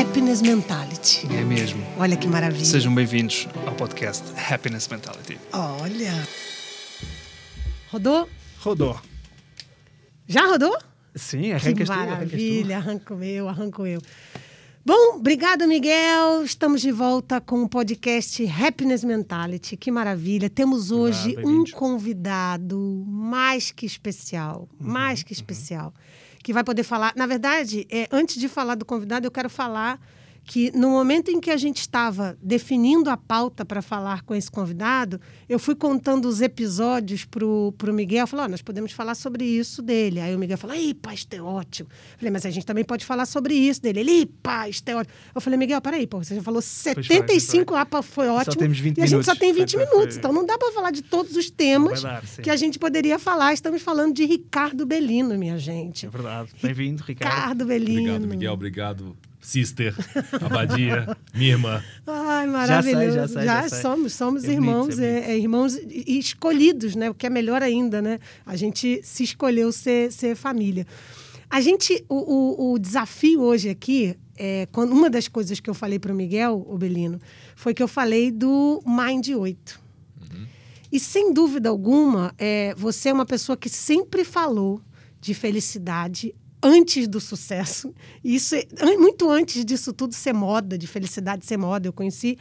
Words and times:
Happiness 0.00 0.40
Mentality. 0.40 1.26
É 1.30 1.44
mesmo. 1.44 1.84
Olha 1.98 2.16
que 2.16 2.26
maravilha. 2.26 2.64
Sejam 2.64 2.94
bem-vindos 2.94 3.46
ao 3.66 3.74
podcast 3.74 4.24
Happiness 4.50 4.88
Mentality. 4.88 5.38
Olha. 5.52 6.26
Rodou? 7.90 8.26
Rodou. 8.60 8.98
Já 10.26 10.46
rodou? 10.46 10.74
Sim, 11.14 11.42
que 11.42 11.48
tu, 11.50 11.54
arrancas 11.54 11.88
tu. 11.88 11.94
maravilha, 11.94 12.76
arranco 12.78 13.22
eu, 13.22 13.46
arranco 13.46 13.86
eu. 13.86 14.00
Bom, 14.82 15.16
obrigado, 15.16 15.68
Miguel. 15.68 16.42
Estamos 16.42 16.80
de 16.80 16.90
volta 16.90 17.38
com 17.38 17.62
o 17.62 17.68
podcast 17.68 18.42
Happiness 18.48 19.04
Mentality. 19.04 19.76
Que 19.76 19.90
maravilha. 19.90 20.48
Temos 20.48 20.90
hoje 20.90 21.32
um 21.32 21.34
bem-vindos. 21.34 21.72
convidado 21.72 23.04
mais 23.06 23.70
que 23.70 23.84
especial, 23.84 24.66
mais 24.80 25.22
que 25.22 25.34
especial, 25.34 25.92
que 26.42 26.54
vai 26.54 26.64
poder 26.64 26.82
falar. 26.82 27.12
Na 27.14 27.26
verdade, 27.26 27.86
é, 27.90 28.08
antes 28.10 28.40
de 28.40 28.48
falar 28.48 28.74
do 28.74 28.86
convidado, 28.86 29.26
eu 29.26 29.30
quero 29.30 29.50
falar 29.50 30.00
que 30.44 30.70
no 30.76 30.90
momento 30.90 31.30
em 31.30 31.38
que 31.40 31.50
a 31.50 31.56
gente 31.56 31.78
estava 31.80 32.36
definindo 32.42 33.08
a 33.08 33.16
pauta 33.16 33.64
para 33.64 33.80
falar 33.80 34.22
com 34.22 34.34
esse 34.34 34.50
convidado, 34.50 35.20
eu 35.48 35.58
fui 35.58 35.74
contando 35.76 36.26
os 36.26 36.40
episódios 36.40 37.24
pro, 37.24 37.72
pro 37.78 37.92
Miguel. 37.94 38.26
Falei, 38.26 38.46
ó, 38.46 38.48
nós 38.48 38.60
podemos 38.62 38.90
falar 38.92 39.14
sobre 39.14 39.44
isso 39.44 39.80
dele. 39.80 40.18
Aí 40.20 40.34
o 40.34 40.38
Miguel 40.38 40.58
falou, 40.58 40.74
ih, 40.76 40.92
pá, 40.94 41.14
isso 41.14 41.26
é 41.30 41.40
ótimo. 41.40 41.88
Falei, 42.18 42.32
mas 42.32 42.44
a 42.44 42.50
gente 42.50 42.66
também 42.66 42.84
pode 42.84 43.04
falar 43.04 43.26
sobre 43.26 43.54
isso 43.54 43.80
dele. 43.80 44.00
Ele, 44.00 44.10
ih, 44.22 44.26
pá, 44.26 44.68
isso 44.68 44.82
é 44.86 44.96
ótimo. 44.96 45.14
Eu 45.34 45.40
falei, 45.40 45.58
Miguel, 45.58 45.80
peraí, 45.80 46.06
pô, 46.06 46.18
você 46.22 46.34
já 46.34 46.42
falou 46.42 46.60
75, 46.60 47.74
ah, 47.74 47.86
pá, 47.86 48.02
foi 48.02 48.28
ótimo. 48.28 48.56
temos 48.56 48.78
20 48.78 48.98
e 48.98 49.02
a 49.02 49.06
gente 49.06 49.24
só 49.24 49.32
minutos. 49.32 49.38
tem 49.38 49.52
20 49.52 49.70
Foi- 49.76 49.84
minutos, 49.86 50.14
foi- 50.14 50.18
então 50.18 50.32
não 50.32 50.44
dá 50.44 50.58
para 50.58 50.72
falar 50.72 50.90
de 50.90 51.02
todos 51.02 51.36
os 51.36 51.50
temas 51.50 52.02
dar, 52.02 52.22
que 52.42 52.50
a 52.50 52.56
gente 52.56 52.78
poderia 52.78 53.18
falar. 53.18 53.52
Estamos 53.52 53.82
falando 53.82 54.14
de 54.14 54.24
Ricardo 54.24 54.84
Bellino, 54.84 55.36
minha 55.38 55.58
gente. 55.58 56.06
É 56.06 56.08
verdade. 56.08 56.50
Bem-vindo, 56.62 57.02
Ricardo. 57.04 57.32
Ricardo 57.34 57.66
Bellino. 57.66 58.00
Obrigado, 58.00 58.26
Miguel. 58.28 58.52
Obrigado, 58.52 59.16
Sister, 59.40 59.94
Abadia, 60.40 61.16
minha 61.34 61.52
irmã. 61.52 61.82
Ai, 62.06 62.46
maravilhoso. 62.46 63.14
já 63.14 63.28
sei, 63.28 63.44
já 63.44 63.68
sei. 63.68 63.80
somos, 63.80 64.12
somos 64.12 64.44
É 64.44 64.52
irmãos, 64.52 64.98
é 64.98 65.04
é, 65.04 65.30
é 65.30 65.38
irmãos 65.38 65.78
escolhidos, 66.06 66.94
né? 66.94 67.08
O 67.10 67.14
que 67.14 67.26
é 67.26 67.30
melhor 67.30 67.62
ainda, 67.62 68.02
né? 68.02 68.18
A 68.44 68.54
gente 68.54 69.00
se 69.02 69.24
escolheu 69.24 69.72
ser, 69.72 70.12
ser 70.12 70.36
família. 70.36 70.86
A 71.48 71.60
gente, 71.60 72.04
o, 72.08 72.14
o, 72.14 72.72
o 72.72 72.78
desafio 72.78 73.40
hoje 73.40 73.70
aqui, 73.70 74.16
é, 74.36 74.68
quando, 74.70 74.92
uma 74.92 75.10
das 75.10 75.26
coisas 75.26 75.58
que 75.58 75.68
eu 75.68 75.74
falei 75.74 75.98
para 75.98 76.12
o 76.12 76.14
Miguel, 76.14 76.64
o 76.68 76.78
Belino, 76.78 77.18
foi 77.56 77.74
que 77.74 77.82
eu 77.82 77.88
falei 77.88 78.30
do 78.30 78.82
Mind 78.86 79.30
8. 79.30 79.90
E 80.92 80.98
sem 80.98 81.32
dúvida 81.32 81.68
alguma, 81.68 82.34
é, 82.36 82.74
você 82.76 83.10
é 83.10 83.12
uma 83.12 83.26
pessoa 83.26 83.56
que 83.56 83.68
sempre 83.68 84.24
falou 84.24 84.80
de 85.20 85.34
felicidade 85.34 86.34
antes 86.62 87.08
do 87.08 87.20
sucesso. 87.20 87.94
Isso 88.22 88.54
é, 88.54 88.66
muito 88.96 89.30
antes 89.30 89.64
disso 89.64 89.92
tudo 89.92 90.14
ser 90.14 90.32
moda, 90.32 90.76
de 90.76 90.86
felicidade 90.86 91.46
ser 91.46 91.56
moda. 91.56 91.88
Eu 91.88 91.92
conheci 91.92 92.38